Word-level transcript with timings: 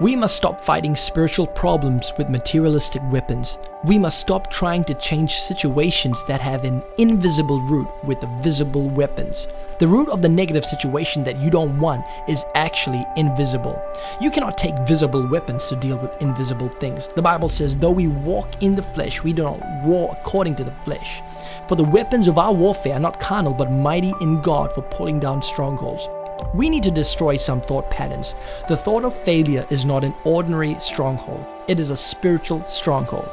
We 0.00 0.16
must 0.16 0.34
stop 0.34 0.64
fighting 0.64 0.96
spiritual 0.96 1.46
problems 1.46 2.14
with 2.16 2.30
materialistic 2.30 3.02
weapons. 3.10 3.58
We 3.84 3.98
must 3.98 4.18
stop 4.18 4.50
trying 4.50 4.82
to 4.84 4.94
change 4.94 5.34
situations 5.34 6.24
that 6.24 6.40
have 6.40 6.64
an 6.64 6.82
invisible 6.96 7.60
root 7.60 7.86
with 8.04 8.16
visible 8.42 8.88
weapons. 8.88 9.46
The 9.78 9.86
root 9.86 10.08
of 10.08 10.22
the 10.22 10.28
negative 10.30 10.64
situation 10.64 11.22
that 11.24 11.38
you 11.38 11.50
don't 11.50 11.78
want 11.78 12.06
is 12.26 12.46
actually 12.54 13.06
invisible. 13.18 13.78
You 14.22 14.30
cannot 14.30 14.56
take 14.56 14.88
visible 14.88 15.28
weapons 15.28 15.68
to 15.68 15.76
deal 15.76 15.98
with 15.98 16.16
invisible 16.22 16.70
things. 16.80 17.06
The 17.14 17.20
Bible 17.20 17.50
says, 17.50 17.76
though 17.76 17.90
we 17.90 18.06
walk 18.06 18.62
in 18.62 18.74
the 18.74 18.82
flesh, 18.82 19.22
we 19.22 19.34
do 19.34 19.42
not 19.42 19.60
war 19.84 20.16
according 20.18 20.56
to 20.56 20.64
the 20.64 20.74
flesh. 20.82 21.20
For 21.68 21.74
the 21.74 21.84
weapons 21.84 22.26
of 22.26 22.38
our 22.38 22.54
warfare 22.54 22.94
are 22.94 23.00
not 23.00 23.20
carnal, 23.20 23.52
but 23.52 23.70
mighty 23.70 24.14
in 24.22 24.40
God 24.40 24.74
for 24.74 24.80
pulling 24.80 25.20
down 25.20 25.42
strongholds. 25.42 26.08
We 26.54 26.68
need 26.68 26.82
to 26.84 26.90
destroy 26.90 27.36
some 27.36 27.60
thought 27.60 27.90
patterns. 27.90 28.34
The 28.68 28.76
thought 28.76 29.04
of 29.04 29.14
failure 29.14 29.66
is 29.70 29.84
not 29.84 30.04
an 30.04 30.14
ordinary 30.24 30.76
stronghold, 30.80 31.44
it 31.68 31.78
is 31.78 31.90
a 31.90 31.96
spiritual 31.96 32.64
stronghold. 32.68 33.28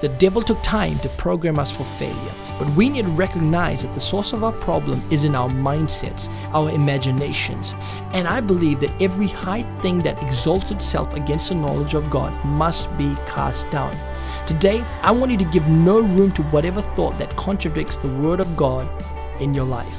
The 0.00 0.08
devil 0.08 0.42
took 0.42 0.62
time 0.62 0.98
to 0.98 1.08
program 1.10 1.58
us 1.58 1.70
for 1.70 1.84
failure, 1.84 2.32
but 2.58 2.70
we 2.70 2.88
need 2.88 3.04
to 3.04 3.10
recognize 3.10 3.82
that 3.82 3.94
the 3.94 4.00
source 4.00 4.32
of 4.32 4.44
our 4.44 4.52
problem 4.52 5.02
is 5.10 5.24
in 5.24 5.34
our 5.34 5.48
mindsets, 5.48 6.28
our 6.52 6.70
imaginations. 6.70 7.74
And 8.12 8.28
I 8.28 8.40
believe 8.40 8.80
that 8.80 9.02
every 9.02 9.28
high 9.28 9.62
thing 9.80 9.98
that 10.00 10.22
exalts 10.22 10.70
itself 10.70 11.14
against 11.14 11.48
the 11.48 11.54
knowledge 11.54 11.94
of 11.94 12.10
God 12.10 12.32
must 12.44 12.94
be 12.96 13.14
cast 13.26 13.70
down. 13.70 13.94
Today, 14.46 14.84
I 15.02 15.10
want 15.10 15.32
you 15.32 15.38
to 15.38 15.44
give 15.52 15.66
no 15.68 16.00
room 16.00 16.32
to 16.32 16.42
whatever 16.44 16.82
thought 16.82 17.18
that 17.18 17.34
contradicts 17.36 17.96
the 17.96 18.14
Word 18.16 18.40
of 18.40 18.56
God 18.56 18.86
in 19.40 19.54
your 19.54 19.64
life. 19.64 19.98